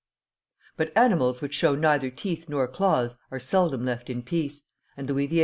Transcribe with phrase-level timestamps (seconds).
[0.77, 4.63] _But animals which show neither teeth nor claws are seldom left in peace,
[4.97, 5.39] and Louis XVIII.'